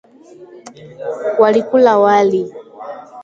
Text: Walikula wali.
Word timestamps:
Walikula 1.41 1.93
wali. 2.03 2.41